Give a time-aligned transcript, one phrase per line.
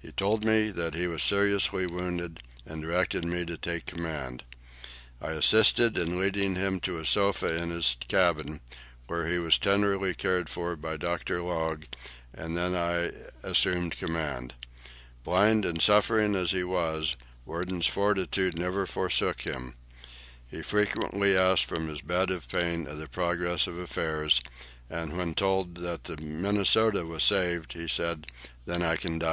[0.00, 4.42] He told me that he was seriously wounded, and directed me to take command.
[5.22, 8.58] I assisted in leading him to a sofa in his cabin,
[9.06, 11.40] where he was tenderly cared for by Dr.
[11.40, 11.84] Logue,
[12.34, 13.12] and then I
[13.46, 14.54] assumed command.
[15.22, 17.16] Blind and suffering as he was,
[17.46, 19.76] Worden's fortitude never forsook him;
[20.48, 24.40] he frequently asked from his bed of pain of the progress of affairs,
[24.90, 28.26] and when told that the 'Minnesota' was saved, he said,
[28.64, 29.28] 'Then I can die happy!'"